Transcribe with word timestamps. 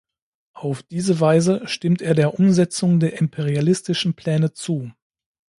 Auf 0.53 0.81
diese 0.81 1.19
Weise 1.19 1.61
stimmt 1.67 2.01
er 2.01 2.15
der 2.15 2.39
Umsetzung 2.39 2.99
der 2.99 3.19
imperialistischen 3.19 4.15
Pläne 4.15 4.51
zu. 4.51 4.91